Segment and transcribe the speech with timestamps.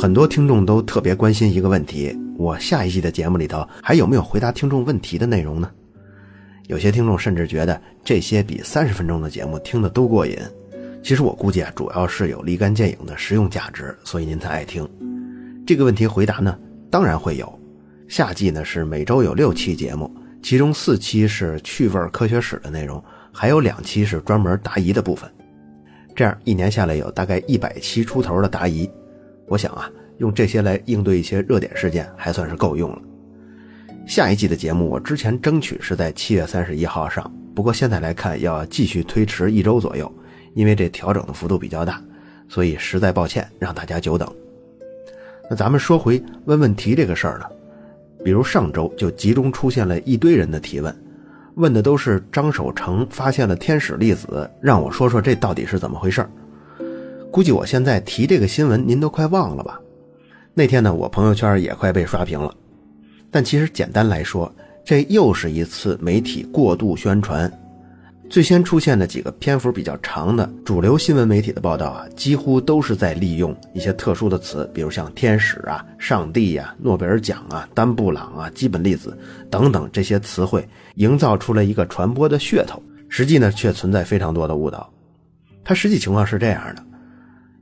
[0.00, 5.70] 很多听众都特别关心一个问题：我下一季的节目里头还有没有回答听众问题的内容呢？
[6.68, 10.38] 有些听众甚至觉得这些比三十分钟的节目听得都过瘾。
[11.02, 14.88] 其实我估计啊，主要是有立竿见影的实用价值，所以您才爱听。
[15.66, 16.58] 这个问题回答呢，
[16.88, 17.60] 当然会有。
[18.08, 20.10] 夏季呢是每周有六期节目，
[20.42, 25.30] 其中四期是趣味科学史的内容，还有两期是专门答疑的部分。
[26.16, 28.90] 这样一年下来有大概一百期出头的答疑。
[29.50, 33.02] 我想啊，用这些来应对一些热点事件，还算是够用了。
[34.06, 40.10] 下一季的节目，我之前争取是在七月三十一号上，不过现在来看要继续推迟一周左右，
[40.54, 42.00] 因为这调整的幅度比较大，
[42.48, 44.32] 所以实在抱歉让大家久等。
[45.50, 47.46] 那咱们说回问问题这个事儿呢，
[48.24, 50.96] 比如上周就集中出现了一堆人的提问，
[51.56, 56.30] 问的都是张守成发现了天使粒子，让我说说这到底是怎么回事儿。
[57.30, 59.80] 估计我现在提这个新闻，您都快忘了吧？
[60.52, 62.52] 那天呢，我朋友圈也快被刷屏了。
[63.30, 64.52] 但其实简单来说，
[64.84, 67.50] 这又是一次媒体过度宣传。
[68.28, 79.16] 最先出现的几个篇幅比较长的主流新闻媒体的报道啊，几乎都是在利用一些特殊的词，比如像天使啊、上帝呀、诺贝尔奖啊、丹布朗啊、基本粒子
[79.48, 82.82] 等等这些词汇，营造出了一个传播的噱头。
[83.08, 84.88] 实际呢，却存在非常多的误导。
[85.64, 86.84] 它实际情况是这样的。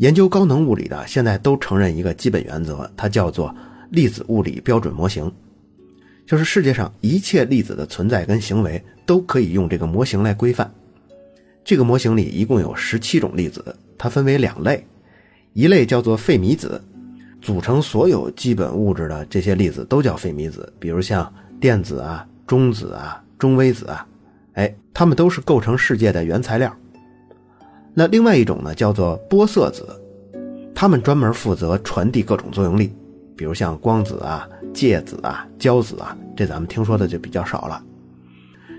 [0.00, 3.54] 研究高能物理的现在都承认一个基本原则，它叫做
[3.90, 5.30] 粒子物理标准模型，
[6.24, 10.72] 就是世界上一切粒子的存在跟行为都可以用这个模型来规范。
[11.62, 13.62] 这个模型里一共有十七种粒子，
[13.98, 14.82] 它分为两类，
[15.52, 16.82] 一类叫做费米子，
[17.42, 24.06] 组成所有基本物质的这些粒子都叫费米子，比如像电子啊、中子啊、中微子啊，
[24.54, 26.74] 哎，它们都是构成世界的原材料。
[27.92, 29.86] 那另外一种呢，叫做玻色子，
[30.74, 32.92] 它们专门负责传递各种作用力，
[33.36, 37.82] 比如像光子啊、介子啊、胶子啊，这咱们听说的就比较少了。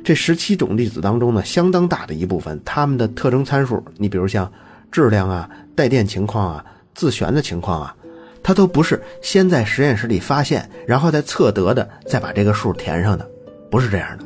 [0.03, 4.51] 这十七种粒子当中呢，相当大的一部分，它们的特征参数，你比如像
[4.91, 7.95] 质量啊、带电情况啊、自旋的情况啊，
[8.41, 13.29] 它都不是先在实验室里发现，然后再测得的，再把这个数填上的，
[13.69, 14.23] 不是这样的，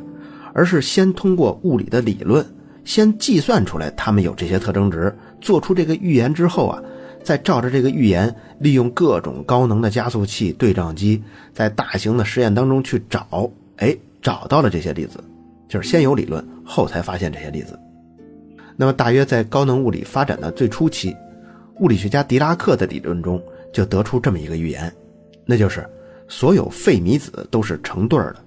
[0.54, 2.42] 而是先通过物理的理论。
[2.86, 6.80] 先计算出来，它们有这些特征值，做出这个预言之后啊，
[7.22, 11.20] 再照着这个预言，利用各种高能的加速器、对撞机，
[11.52, 15.18] 在大型的实验当中去找，哎，找到了这些粒子，
[15.68, 17.76] 就是先有理论，后才发现这些粒子。
[18.76, 21.14] 那么，大约在高能物理发展的最初期，
[21.80, 23.42] 物理学家狄拉克的理论中
[23.72, 24.90] 就得出这么一个预言，
[25.44, 25.84] 那就是
[26.28, 28.40] 所有费米子都是成对儿的，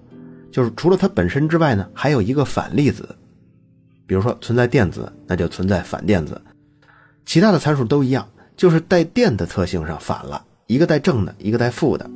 [0.50, 3.06] 就是除了它本身之外呢，还有一个反粒子。
[4.10, 6.42] 比如说存在电子，那就存在反电子，
[7.28, 8.28] 其他的参数都一样，
[8.58, 12.10] 就是带电的特性上反了，一个带正的，一个带负的。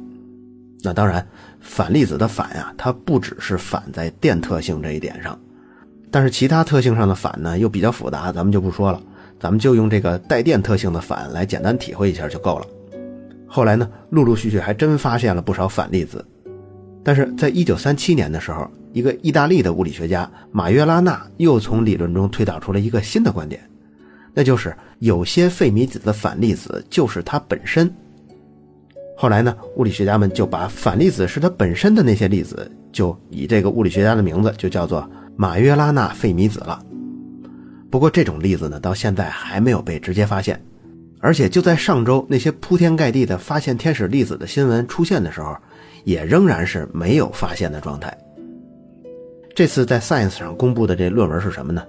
[0.81, 1.24] 那当然，
[1.59, 5.40] 反粒子的反呀，它不只是反在电特性这一点上，
[6.09, 9.00] 但是其他特性上的反呢又比较复杂，咱们就不说了，
[9.40, 12.66] 咱们就用这个带电特性的反来简单体会一下就够了。
[13.46, 16.25] 后来呢，陆陆续续还真发现了不少反粒子，
[17.04, 18.68] 但是在一九三七年的时候。
[18.94, 23.59] 一个意大利的物理学家马约拉纳又从理论中推导出了一个新的观点，
[24.34, 27.92] 那就是有些费米子的反粒子就是它本身。
[29.18, 36.80] 后来呢，物理学家们就把反粒子是它本身的那些粒子，就以这个物理学家的名字就叫做马约拉纳费米子了。
[37.90, 40.60] 不过这种粒子呢，到现在还没有被直接发现，
[41.20, 45.56] 而且就在上周那些铺天盖地的发现天使粒子的新闻出现的时候，
[46.04, 48.16] 也仍然是没有发现的状态。
[49.56, 51.84] 这次在 Science 上公布的这论文是什么呢？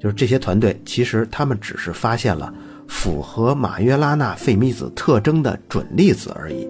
[0.00, 2.52] 就是这些团队其实他们只是发现了
[2.88, 6.66] 符合马约拉纳费米子特征的准粒子而已，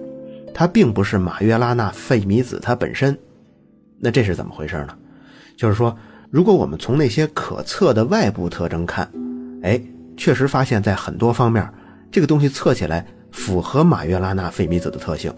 [0.53, 3.17] 它并不是马约拉纳费米子它本身。
[3.97, 4.89] 那这是怎么回事呢？
[5.55, 5.97] 就是说，
[6.29, 9.09] 如果我们从那些可测的外部特征看，
[9.63, 9.81] 哎，
[10.17, 11.65] 确实发现在很多方面，
[12.11, 15.33] 这个东西测起来符合马约拉纳费米子的特性。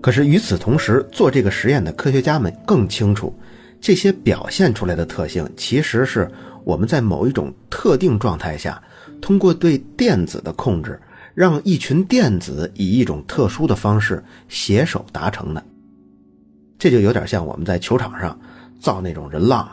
[0.00, 3.36] 可是与此同时，做这个实验的科学家们更清楚。
[3.80, 6.30] 这些表现出来的特性，其实是
[6.64, 8.80] 我们在某一种特定状态下，
[9.20, 11.00] 通过对电子的控制，
[11.34, 15.64] 让一群电子以一种特殊的方式携手达成的。
[16.78, 18.38] 这就有点像我们在球场上
[18.78, 19.68] 造那种人浪，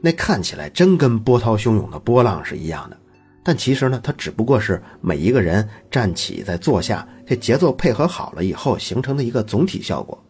[0.00, 2.96] 那看起来真跟波涛汹涌的波浪是一样的，
[3.44, 10.20] 但其实呢，它只不过是每一个人站起在坐下，这节奏配合好了以后形成的一个总体效果。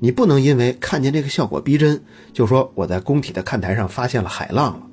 [0.00, 2.00] 你不能因为看见这个效果逼真，
[2.32, 4.86] 就说我在工体的看台上发现了海浪了。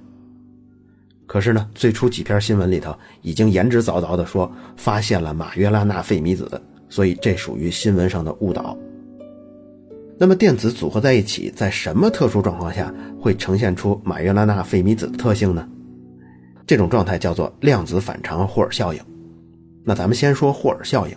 [1.27, 8.77] 可是呢，最初几篇新闻里头已经言之凿凿的说发现了马约拉纳费米子，所以这属于新闻上的误导。
[10.17, 15.67] 那么电子组合在一起，在什么特殊状况下会呈现出马约拉纳费米子的特性呢？
[16.67, 19.01] 这种状态叫做量子反常霍尔效应。
[19.83, 21.15] 那咱们先说霍尔效应。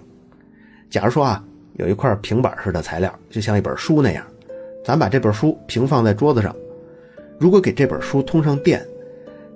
[0.88, 4.24] 假如说啊，有一块平板似的材料，就像一本书那样，
[4.84, 6.54] 咱把这本书平放在桌子上，
[7.38, 8.84] 如果给这本书通上电，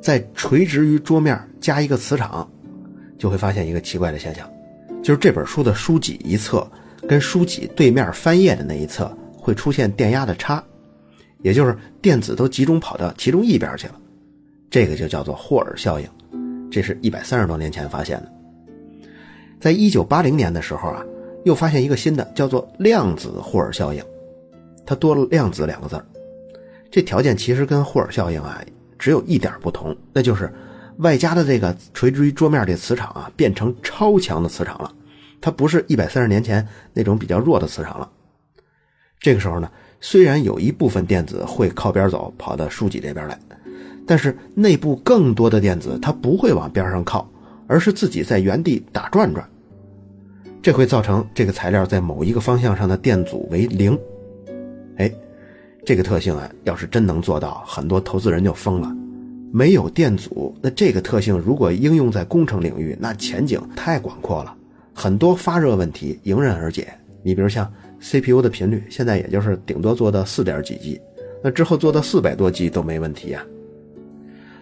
[0.01, 2.49] 在垂直于桌面加一个磁场，
[3.17, 4.49] 就会发现一个奇怪的现象，
[5.03, 6.67] 就是这本书的书脊一侧
[7.09, 9.11] 跟书脊对面翻页的那一侧。
[9.41, 10.63] 会出现电压的差，
[11.41, 13.95] 也就是电子都集中跑到其中一边去了，
[14.69, 16.07] 这个就叫做霍尔效应。
[16.71, 18.31] 这是一百三十多年前发现的。
[19.59, 21.03] 在一九八零年的时候啊，
[21.49, 24.05] 又发现一个新的，叫做量子霍尔效应，
[24.85, 25.99] 它多了“量子”两个字。
[26.91, 28.63] 这条件其实跟霍尔效应啊
[28.99, 30.53] 只有一点不同，那就是
[30.99, 34.93] 外加的这个垂直于桌面的磁场啊变成超强的磁场了，
[35.41, 38.11] 它不是一百三十年前那种比较弱的磁场了。
[39.19, 39.71] 这个时候呢，
[40.03, 43.39] 虽然有一部分电子会靠边走，跑到书脊这边来，
[44.07, 47.27] 但是内部更多的电子它不会往边上靠，
[47.67, 49.49] 而是自己在原地打转转。
[50.63, 53.99] 这会造成这个材料在某一个方向上的电阻为零。
[54.97, 55.11] 哎，
[55.85, 58.95] 这个特性啊，要是真能做到，很多投资人就疯了。
[59.53, 64.55] 没有电阻，那这个特性如果应用在工程领域，那前景太广阔了，
[64.93, 66.89] 很多发热问题迎刃而解。
[67.23, 67.71] 你比如像。
[68.01, 71.01] CPU 的频率现在也就是顶多做到四点几 G，
[71.43, 73.45] 那之后做到四百多 G 都没问题呀。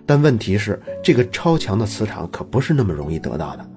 [0.06, 3.70] 但问题是，这个超强的磁场可不是那么容易得到的，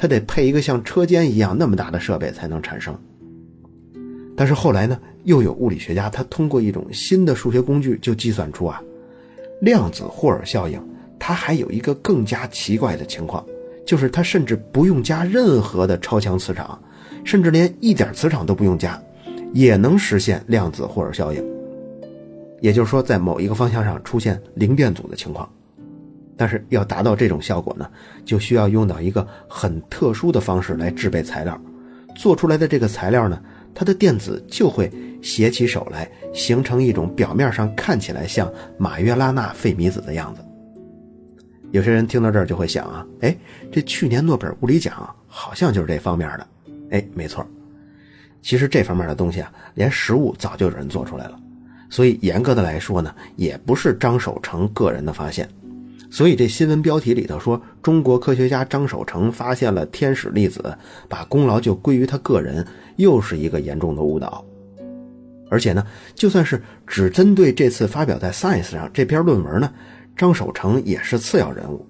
[0.00, 2.98] 它得配一个像车间一样那么大的设备才能产生。
[4.34, 8.82] 但是后来呢，又有物理学家他通过一种新的数学工具就计算出啊，
[9.60, 10.82] 量子霍尔效应
[11.18, 13.44] 它还有一个更加奇怪的情况，
[13.84, 16.80] 就是它甚至不用加任何的超强磁场。
[17.22, 18.98] 甚至连一点磁场都不用加，
[19.52, 21.44] 也能实现量子霍尔效应。
[22.62, 25.46] 也就是说，在某一个方向上出现零电阻的情况。
[26.40, 27.86] 但是要达到这种效果呢，
[28.24, 31.60] 就需要用到一个很特殊的方式来制备材料。
[32.16, 33.38] 做出来的这个材料呢，
[33.74, 34.90] 它的电子就会
[35.20, 40.40] 携起手来，形成一种表面上看起来像马约拉纳费米子的样子。
[41.72, 43.36] 有些人听到这儿就会想啊，哎，
[43.70, 46.46] 这去年诺贝尔物理奖好像就是这方面的。
[46.90, 47.46] 哎，没错，
[48.40, 51.38] 其实这方面的东西啊，连实物早就有人做出来了，
[51.90, 55.46] 所以严格的来说呢，也不是张守成个人的发现。
[56.10, 60.76] 所以这新闻标题里头说中国科学家张守成发现了天使粒子，
[61.08, 62.66] 把功劳就归于他个人，
[62.96, 64.44] 又是一个严重的误导。
[65.48, 65.84] 而且呢，
[66.14, 69.72] 就算是只针对这次发表在《Science》上这篇论文呢，
[70.16, 71.86] 张守成也是次要人物。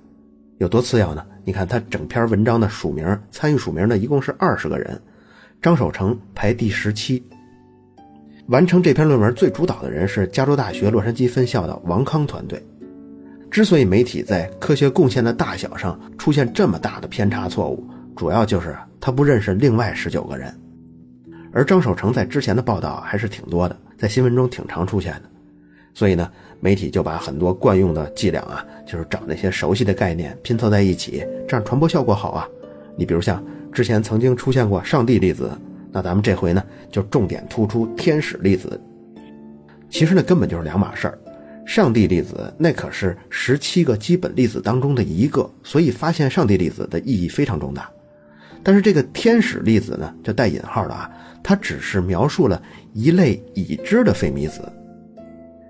[0.58, 1.24] 有多次要呢？
[1.44, 5.00] 你看他整篇文章的署名，参与署名的一共是二十个人，
[5.62, 7.22] 张守成排第十七。
[8.48, 12.62] 完成这篇论文最主导的人是加州大学洛杉矶分校的王康团队。
[13.50, 20.54] 之所以媒体在科学贡献的大小上出现这么大的偏差错误，主要就是他不认识另外十九个人。
[21.52, 25.22] 而张守成在之前的报道还是挺多的，在新闻中挺常出现的，
[25.94, 26.30] 所以呢。
[26.62, 32.46] 媒体就把很多惯用的伎俩啊，就是找那些熟悉的概念拼凑在一起，这样传播效果好啊。
[32.98, 33.42] 你比如像
[33.72, 35.50] 之前曾经出现过上帝粒子，
[35.90, 38.78] 那咱们这回呢就重点突出天使粒子。
[39.88, 41.18] 其实那根本就是两码事儿。
[41.70, 47.88] 上帝粒子那可是十七个基本粒子当中的一个，所以发现上帝粒子的意义非常重大。
[48.60, 51.08] 但是这个天使粒子呢，就带引号的啊，
[51.44, 52.60] 它只是描述了
[52.92, 54.60] 一类已知的费米子。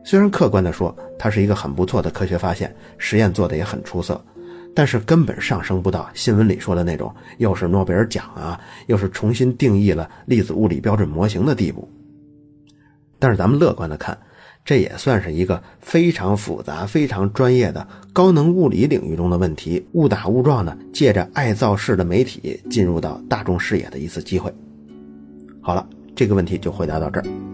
[0.02, 4.18] 虽然客观的说，它是一个很不错的科学发现，实验做的也很出色，
[4.74, 11.86] 但是根本上升不到新闻里说的那种又是诺贝尔奖啊，又是重新定义了粒子物理标准模型的地步。
[13.18, 14.16] 但是咱们乐观的看，
[14.70, 24.54] 这也算是一个非常复杂、非常专业的高能物理领域中的问题，误打误撞的借着爱造势的媒体进入到大众视野的一次机会。
[25.60, 25.84] 好了，
[26.14, 27.49] 这个问题就回答到这儿。